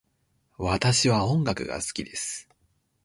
[0.57, 2.49] 私は音楽が好きです。